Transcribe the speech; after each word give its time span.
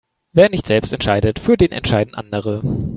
Wer 0.33 0.49
nicht 0.49 0.65
selbst 0.65 0.91
entscheidet, 0.93 1.37
für 1.37 1.57
den 1.57 1.71
entscheiden 1.71 2.15
andere. 2.15 2.63